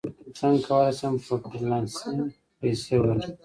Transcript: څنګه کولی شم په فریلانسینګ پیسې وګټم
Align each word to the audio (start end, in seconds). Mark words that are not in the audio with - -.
څنګه 0.37 0.61
کولی 0.67 0.93
شم 0.99 1.13
په 1.25 1.33
فریلانسینګ 1.43 2.19
پیسې 2.59 2.93
وګټم 2.97 3.33